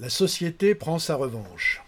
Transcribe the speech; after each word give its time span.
La 0.00 0.08
société 0.08 0.74
prend 0.74 0.98
sa 0.98 1.14
revanche. 1.14 1.82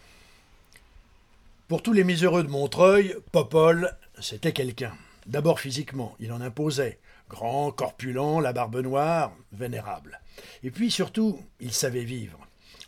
Pour 1.66 1.82
tous 1.82 1.94
les 1.94 2.04
miséreux 2.04 2.42
de 2.42 2.50
Montreuil, 2.50 3.16
Popol, 3.32 3.96
c'était 4.20 4.52
quelqu'un. 4.52 4.92
D'abord 5.24 5.60
physiquement, 5.60 6.14
il 6.20 6.30
en 6.30 6.42
imposait. 6.42 6.98
Grand, 7.30 7.72
corpulent, 7.72 8.42
la 8.42 8.52
barbe 8.52 8.76
noire, 8.82 9.32
vénérable. 9.52 10.20
Et 10.62 10.70
puis 10.70 10.90
surtout, 10.90 11.40
il 11.58 11.72
savait 11.72 12.04
vivre. 12.04 12.38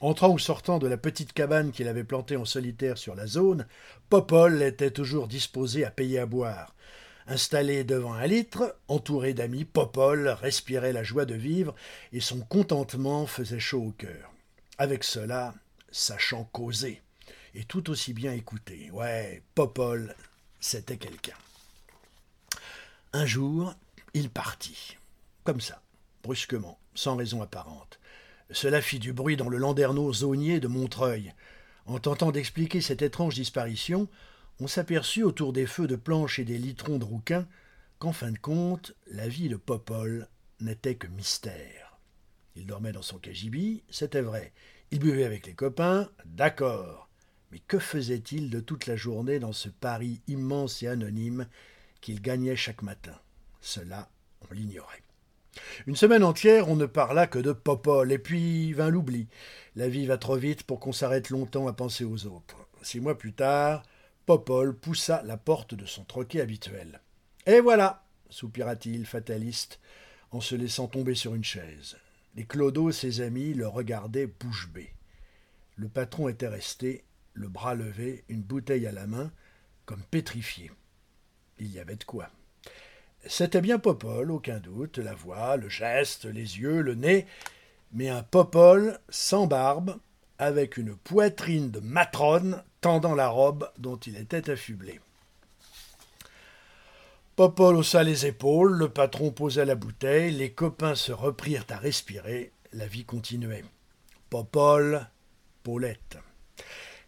Entrant 0.01 0.29
ou 0.29 0.39
sortant 0.39 0.79
de 0.79 0.89
la 0.89 0.99
petite 0.99 1.33
cabane 1.33 1.73
qu'il 1.73 1.89
avait 1.89 2.05
plantée 2.05 2.37
en 2.37 2.45
solitaire 2.45 2.99
sur 2.99 3.15
la 3.15 3.27
zone, 3.27 3.67
Popol 4.11 4.61
était 4.61 4.91
toujours 4.91 5.27
disposé 5.27 5.87
à 5.87 5.91
payer 5.91 6.19
à 6.19 6.27
boire. 6.27 6.75
Installé 7.29 7.83
devant 7.83 8.13
un 8.13 8.27
litre, 8.27 8.77
entouré 8.89 9.33
d'amis, 9.33 9.65
Popol 9.65 10.29
respirait 10.29 10.93
la 10.93 11.03
joie 11.03 11.25
de 11.25 11.35
vivre 11.35 11.75
et 12.13 12.21
son 12.21 12.41
contentement 12.41 13.27
faisait 13.27 13.59
chaud 13.59 13.85
au 13.85 13.93
cœur. 13.93 14.34
Avec 14.79 15.05
cela, 15.05 15.55
sachant 15.91 16.45
causer 16.45 17.01
et 17.55 17.65
tout 17.65 17.91
aussi 17.91 18.13
bien 18.13 18.33
écouter. 18.33 18.91
Ouais, 18.91 19.43
Popol, 19.55 20.15
c'était 20.61 20.97
quelqu'un. 20.97 21.37
Un 23.13 23.27
jour, 23.27 23.75
il 24.13 24.29
partit, 24.29 24.97
comme 25.45 25.61
ça, 25.61 25.81
brusquement, 26.23 26.79
sans 26.95 27.17
raison 27.17 27.43
apparente. 27.43 28.01
Cela 28.51 28.83
fit 28.83 28.99
du 28.99 29.13
bruit 29.13 29.37
dans 29.37 29.49
le 29.49 29.59
landerneau 29.59 30.13
zonier 30.13 30.61
de 30.61 30.69
Montreuil. 30.69 31.33
En 31.87 31.99
tentant 31.99 32.33
d'expliquer 32.33 32.81
cette 32.81 33.03
étrange 33.03 33.35
disparition, 33.35 34.09
on 34.61 34.67
s'aperçut 34.67 35.23
autour 35.23 35.53
des 35.53 35.67
feux 35.67 35.87
de 35.87 35.97
planches 35.97 36.39
et 36.39 36.45
des 36.45 36.59
litrons 36.59 36.99
de 36.99 37.05
rouquin 37.05 37.47
qu'en 37.99 38.13
fin 38.13 38.33
de 38.33 38.39
compte, 38.39 38.95
la 39.07 39.29
vie 39.29 39.49
de 39.49 39.57
Popol 39.57 40.29
n'était 40.61 40.97
que 40.97 41.07
mystère. 41.07 41.84
Il 42.57 42.67
dormait 42.67 42.93
dans 42.93 43.03
son 43.03 43.19
cagibi, 43.19 43.83
c'était 43.91 44.21
vrai. 44.21 44.53
Il 44.91 45.01
buvait 45.01 45.25
avec 45.25 45.47
les 45.47 45.55
copains, 45.55 46.09
d'accord. 46.25 47.09
Mais 47.51 47.61
que 47.61 47.79
faisait-il 47.79 48.51
de 48.51 48.61
toute 48.61 48.87
la 48.87 48.97
journée 48.97 49.39
dans 49.39 49.53
ce 49.53 49.69
Paris 49.69 50.21
immense 50.29 50.83
et 50.83 50.89
anonyme 50.89 51.47
qu'il 52.01 52.21
gagnait 52.21 52.57
chaque 52.57 52.83
matin? 52.83 53.19
Cela, 53.61 54.09
on 54.49 54.55
l'ignorait. 54.55 55.03
Une 55.87 55.97
semaine 55.97 56.25
entière, 56.25 56.69
on 56.69 56.77
ne 56.77 56.87
parla 56.87 57.27
que 57.27 57.39
de 57.39 57.53
Popol, 57.53 58.11
et 58.13 58.19
puis 58.19 58.73
vint 58.73 58.91
l'oubli. 58.91 59.29
La 59.77 59.89
vie 59.89 60.07
va 60.07 60.19
trop 60.19 60.37
vite 60.37 60.65
pour 60.65 60.81
qu'on 60.81 60.93
s'arrête 60.93 61.31
longtemps 61.31 61.69
à 61.69 61.73
penser 61.73 62.05
aux 62.05 62.27
autres. 62.27 62.57
Six 62.83 63.01
mois 63.01 63.17
plus 63.17 63.33
tard, 63.33 63.83
Popol 64.27 64.77
poussa 64.77 65.23
la 65.25 65.37
porte 65.37 65.75
de 65.75 65.87
son 65.87 66.05
troquet 66.05 66.41
habituel. 66.41 67.01
Et 67.47 67.61
voilà 67.61 68.05
soupira-t-il, 68.35 69.07
fataliste, 69.07 69.81
en 70.31 70.41
se 70.41 70.55
laissant 70.55 70.89
tomber 70.89 71.15
sur 71.15 71.35
une 71.35 71.45
chaise. 71.45 71.97
Les 72.37 72.45
clodos, 72.45 72.91
ses 72.91 73.21
amis, 73.21 73.55
le 73.55 73.69
regardaient 73.69 74.27
bouche 74.27 74.69
bée. 74.69 74.93
Le 75.77 75.89
patron 75.89 76.29
était 76.29 76.49
resté, 76.49 77.05
le 77.33 77.49
bras 77.49 77.75
levé, 77.75 78.25
une 78.29 78.43
bouteille 78.43 78.87
à 78.87 78.93
la 78.93 79.07
main, 79.07 79.31
comme 79.87 80.03
pétrifié. 80.11 80.71
Il 81.59 81.73
y 81.73 81.79
avait 81.79 81.97
de 81.97 82.05
quoi. 82.05 82.31
C'était 83.27 83.61
bien 83.61 83.79
Popol, 83.79 84.31
aucun 84.31 84.59
doute, 84.59 84.99
la 84.99 85.15
voix, 85.15 85.57
le 85.57 85.69
geste, 85.69 86.25
les 86.25 86.59
yeux, 86.59 86.83
le 86.83 86.95
nez, 86.95 87.27
mais 87.93 88.09
un 88.09 88.23
Popol 88.23 88.99
sans 89.09 89.47
barbe, 89.47 89.97
avec 90.39 90.77
une 90.77 90.97
poitrine 90.97 91.71
de 91.71 91.81
matrone 91.81 92.63
tendant 92.81 93.15
la 93.15 93.29
robe 93.29 93.71
dont 93.79 93.97
il 93.97 94.17
était 94.17 94.51
affublé. 94.51 95.01
Popol 97.37 97.75
haussa 97.75 98.05
les 98.05 98.27
épaules, 98.27 98.79
le 98.79 98.89
patron 98.89 99.33
posa 99.33 99.65
la 99.65 99.75
bouteille, 99.75 100.31
les 100.31 100.53
copains 100.53 100.95
se 100.95 101.11
reprirent 101.11 101.67
à 101.69 101.79
respirer, 101.79 102.53
la 102.73 102.87
vie 102.87 103.05
continuait. 103.05 103.65
Popol, 104.31 105.05
Paulette. 105.65 106.19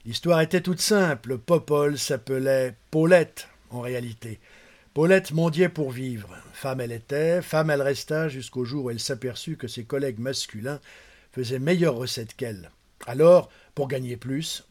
L'histoire 0.04 0.41
était 0.41 0.62
toute 0.62 0.80
simple, 0.80 1.38
Popol 1.38 1.97
s'appelait 1.97 2.74
Paulette 2.91 3.47
en 3.70 3.80
réalité. 3.80 4.41
Paulette 4.94 5.31
mendiait 5.31 5.69
pour 5.69 5.92
vivre. 5.92 6.36
Femme 6.53 6.81
elle 6.81 6.91
était, 6.91 7.41
femme 7.41 7.70
elle 7.70 7.82
resta 7.82 8.28
jusqu'au 8.28 8.65
jour 8.65 8.86
où 8.86 8.91
elle 8.91 8.98
s'aperçut 8.98 9.56
que 9.56 9.69
ses 9.69 9.84
collègues 9.84 10.19
masculins 10.19 10.81
faisaient 11.31 11.60
meilleure 11.60 11.94
recette 11.94 12.34
qu'elle. 12.34 12.72
Alors, 13.06 13.48
pour 13.76 13.86
gagner 13.86 14.16
plus, 14.16 14.65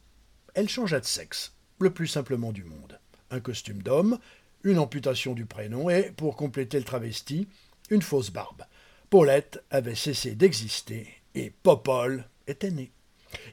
elle 0.52 0.68
changea 0.68 1.00
de 1.00 1.06
sexe, 1.06 1.54
le 1.80 1.88
plus 1.88 2.08
simplement 2.08 2.52
du 2.52 2.64
monde. 2.64 3.00
Un 3.30 3.40
costume 3.40 3.82
d'homme, 3.82 4.18
une 4.66 4.78
amputation 4.80 5.32
du 5.32 5.46
prénom 5.46 5.88
et, 5.88 6.10
pour 6.16 6.36
compléter 6.36 6.76
le 6.78 6.84
travesti, 6.84 7.46
une 7.88 8.02
fausse 8.02 8.30
barbe. 8.30 8.64
Paulette 9.10 9.62
avait 9.70 9.94
cessé 9.94 10.34
d'exister 10.34 11.06
et 11.36 11.52
Popol 11.62 12.24
était 12.48 12.72
né. 12.72 12.90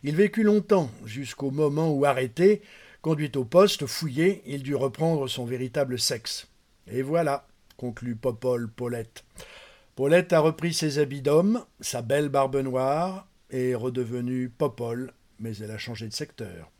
Il 0.01 0.15
vécut 0.15 0.41
longtemps, 0.41 0.89
jusqu'au 1.05 1.51
moment 1.51 1.91
où, 1.91 2.03
arrêté, 2.03 2.63
conduit 3.01 3.31
au 3.35 3.45
poste, 3.45 3.85
fouillé, 3.85 4.41
il 4.47 4.63
dut 4.63 4.75
reprendre 4.75 5.27
son 5.27 5.45
véritable 5.45 5.99
sexe. 5.99 6.47
Et 6.87 7.03
voilà, 7.03 7.47
conclut 7.77 8.15
Popol 8.15 8.71
Paulette. 8.71 9.23
Paulette 9.95 10.33
a 10.33 10.39
repris 10.39 10.73
ses 10.73 10.97
habits 10.97 11.21
d'homme, 11.21 11.63
sa 11.79 12.01
belle 12.01 12.29
barbe 12.29 12.57
noire, 12.57 13.27
et 13.51 13.75
redevenue 13.75 14.49
Popol, 14.49 15.13
mais 15.37 15.55
elle 15.57 15.69
a 15.69 15.77
changé 15.77 16.07
de 16.07 16.13
secteur. 16.13 16.71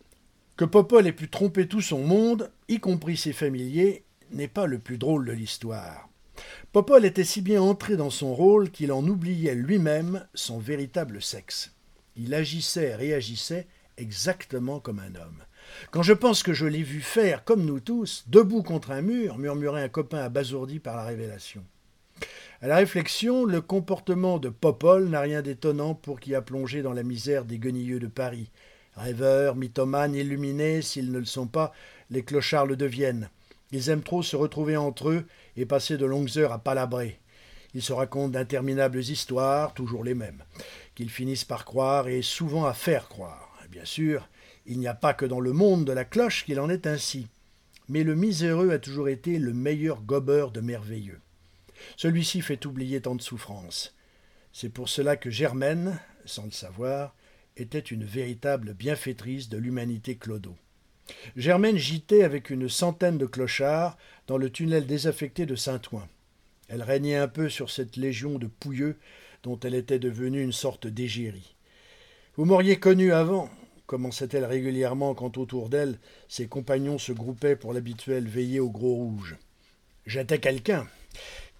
Que 0.58 0.66
Popol 0.66 1.06
ait 1.06 1.14
pu 1.14 1.30
tromper 1.30 1.68
tout 1.68 1.82
son 1.82 2.00
monde, 2.00 2.52
y 2.68 2.80
compris 2.80 3.18
ses 3.18 3.34
familiers, 3.34 4.06
n'est 4.34 4.48
pas 4.48 4.66
le 4.66 4.80
plus 4.80 4.98
drôle 4.98 5.26
de 5.26 5.32
l'histoire. 5.32 6.10
Popol 6.72 7.06
était 7.06 7.24
si 7.24 7.42
bien 7.42 7.62
entré 7.62 7.96
dans 7.96 8.10
son 8.10 8.34
rôle 8.34 8.72
qu'il 8.72 8.92
en 8.92 9.06
oubliait 9.08 9.56
lui-même 9.56 10.26
son 10.34 10.58
véritable 10.58 11.22
sexe. 11.22 11.72
Il 12.16 12.34
agissait 12.34 12.90
et 12.90 12.96
réagissait 12.96 13.68
exactement 13.98 14.80
comme 14.80 15.00
un 15.00 15.16
homme. 15.16 15.44
Quand 15.92 16.04
je 16.04 16.14
pense 16.14 16.44
que 16.44 16.54
je 16.54 16.66
l'ai 16.66 16.84
vu 16.84 17.02
faire, 17.02 17.44
comme 17.44 17.66
nous 17.66 17.80
tous, 17.80 18.26
debout 18.28 18.64
contre 18.64 18.92
un 18.92 19.02
mur, 19.02 19.38
murmurait 19.38 19.84
un 19.84 19.90
copain 19.90 20.20
abasourdi 20.20 20.80
par 20.80 20.96
la 20.96 21.06
révélation. 21.06 21.64
À 22.62 22.68
la 22.68 22.78
réflexion, 22.78 23.46
le 23.46 23.62
comportement 23.62 24.40
de 24.40 24.50
Popol 24.50 25.10
n'a 25.10 25.22
rien 25.22 25.42
d'étonnant 25.42 25.96
pour 25.96 26.20
qui 26.20 26.34
a 26.34 26.42
plongé 26.42 26.82
dans 26.82 26.94
la 26.94 27.04
misère 27.04 27.46
des 27.46 27.60
guenilleux 27.60 28.00
de 28.00 28.08
Paris. 28.08 28.52
Rêveurs, 28.96 29.56
mythomanes, 29.56 30.16
illuminés, 30.16 30.82
s'ils 30.82 31.12
ne 31.12 31.20
le 31.20 31.26
sont 31.26 31.48
pas, 31.48 31.74
les 32.10 32.24
clochards 32.24 32.68
le 32.68 32.76
deviennent. 32.76 33.30
Ils 33.74 33.90
aiment 33.90 34.04
trop 34.04 34.22
se 34.22 34.36
retrouver 34.36 34.78
entre 34.78 35.10
eux 35.10 35.26
et 35.58 35.66
passer 35.66 35.98
de 35.98 36.06
longues 36.06 36.38
heures 36.38 36.54
à 36.54 36.60
palabrer. 36.60 37.20
Ils 37.74 37.82
se 37.82 37.92
racontent 37.92 38.30
d'interminables 38.30 39.00
histoires, 39.00 39.74
toujours 39.74 40.04
les 40.04 40.14
mêmes, 40.14 40.44
qu'ils 40.94 41.10
finissent 41.10 41.44
par 41.44 41.66
croire 41.66 42.08
et 42.08 42.22
souvent 42.22 42.66
à 42.66 42.74
faire 42.76 43.10
croire. 43.10 43.58
bien 43.72 43.84
sûr, 43.84 44.30
il 44.68 44.78
n'y 44.78 44.88
a 44.88 44.94
pas 44.94 45.16
que 45.16 45.26
dans 45.26 45.40
le 45.40 45.54
monde 45.54 45.86
de 45.86 45.92
la 45.92 46.06
cloche 46.06 46.46
qu'il 46.46 46.60
en 46.60 46.70
est 46.70 46.86
ainsi. 46.86 47.28
Mais 47.90 48.04
le 48.04 48.14
miséreux 48.14 48.70
a 48.70 48.78
toujours 48.78 49.10
été 49.10 49.40
le 49.40 49.54
meilleur 49.54 50.04
gobeur 50.04 50.52
de 50.52 50.62
merveilleux. 50.62 51.20
Celui-ci 51.98 52.42
fait 52.42 52.68
oublier 52.68 53.02
tant 53.02 53.16
de 53.16 53.24
souffrances. 53.24 53.96
C'est 54.52 54.70
pour 54.70 54.88
cela 54.88 55.18
que 55.18 55.32
Germaine, 55.32 56.00
sans 56.26 56.46
le 56.46 56.52
savoir, 56.52 57.16
était 57.58 57.80
une 57.80 58.06
véritable 58.06 58.76
bienfaitrice 58.76 59.50
de 59.50 59.58
l'humanité 59.58 60.16
clodo. 60.16 60.56
Germaine 61.36 61.78
gitait 61.78 62.24
avec 62.24 62.50
une 62.50 62.70
centaine 62.70 63.18
de 63.18 63.26
clochards 63.26 63.98
dans 64.28 64.38
le 64.38 64.50
tunnel 64.50 64.86
désaffecté 64.86 65.46
de 65.46 65.56
Saint-Ouen. 65.56 66.08
Elle 66.70 66.82
régnait 66.82 67.18
un 67.18 67.28
peu 67.28 67.50
sur 67.50 67.70
cette 67.70 67.98
légion 67.98 68.40
de 68.40 68.48
pouilleux 68.48 68.98
dont 69.44 69.60
elle 69.60 69.76
était 69.76 70.00
devenue 70.00 70.42
une 70.42 70.54
sorte 70.54 70.88
d'égérie. 70.88 71.56
Vous 72.36 72.46
m'auriez 72.46 72.78
connu 72.80 73.12
avant, 73.12 73.50
commençait-elle 73.86 74.46
régulièrement 74.46 75.14
quand 75.14 75.38
autour 75.38 75.70
d'elle 75.70 76.00
ses 76.28 76.48
compagnons 76.48 76.98
se 76.98 77.12
groupaient 77.12 77.56
pour 77.56 77.74
l'habituel 77.74 78.28
veillée 78.28 78.60
au 78.60 78.70
gros 78.70 78.96
rouge. 78.96 79.38
J'étais 80.06 80.40
quelqu'un, 80.40 80.88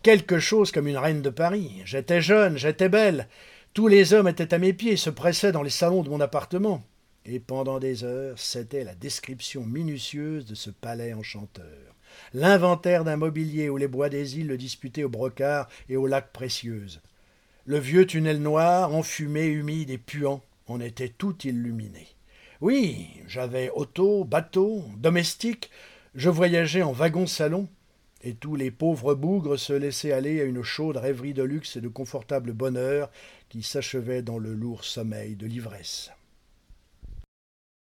quelque 0.02 0.40
chose 0.40 0.72
comme 0.72 0.88
une 0.88 0.98
reine 0.98 1.22
de 1.22 1.30
Paris. 1.30 1.82
J'étais 1.86 2.22
jeune, 2.22 2.58
j'étais 2.58 2.90
belle. 2.90 3.28
Tous 3.74 3.88
les 3.88 4.14
hommes 4.14 4.28
étaient 4.28 4.54
à 4.54 4.58
mes 4.58 4.74
pieds, 4.74 4.98
se 4.98 5.10
pressaient 5.10 5.52
dans 5.52 5.64
les 5.64 5.70
salons 5.70 6.04
de 6.04 6.10
mon 6.10 6.22
appartement. 6.22 6.84
Et 7.26 7.40
pendant 7.40 7.80
des 7.80 8.04
heures, 8.04 8.38
c'était 8.38 8.84
la 8.84 8.96
description 8.96 9.66
minutieuse 9.66 10.46
de 10.46 10.56
ce 10.56 10.70
palais 10.70 11.14
enchanteur, 11.14 11.96
l'inventaire 12.34 13.06
d'un 13.06 13.16
mobilier 13.16 13.70
où 13.70 13.78
les 13.78 13.88
bois 13.88 14.10
des 14.10 14.40
îles 14.40 14.48
le 14.48 14.58
disputaient 14.58 15.06
aux 15.06 15.10
brocards 15.10 15.70
et 15.88 15.96
aux 15.96 16.08
lacs 16.08 16.34
précieuses. 16.34 17.02
Le 17.66 17.80
vieux 17.80 18.06
tunnel 18.06 18.42
noir, 18.42 18.94
enfumé, 18.94 19.46
humide 19.46 19.90
et 19.90 19.98
puant, 19.98 20.42
en 20.68 20.82
était 20.82 21.08
tout 21.08 21.48
illuminé. 21.48 22.08
Oui, 22.60 23.08
j'avais 23.26 23.70
auto, 23.70 24.26
bateau, 24.26 24.84
domestique, 24.98 25.70
je 26.16 26.30
voyageais 26.30 26.82
en 26.82 26.92
wagon-salon, 26.92 27.70
et 28.22 28.34
tous 28.34 28.58
les 28.58 28.72
pauvres 28.72 29.16
bougres 29.16 29.58
se 29.58 29.74
laissaient 29.74 30.12
aller 30.12 30.42
à 30.42 30.46
une 30.46 30.64
chaude 30.64 30.98
rêverie 30.98 31.34
de 31.34 31.44
luxe 31.44 31.78
et 31.78 31.82
de 31.82 31.88
confortable 31.88 32.52
bonheur 32.52 33.10
qui 33.48 33.64
s'achevait 33.64 34.22
dans 34.22 34.38
le 34.38 34.54
lourd 34.54 34.84
sommeil 34.84 35.36
de 35.36 35.48
l'ivresse. 35.48 36.12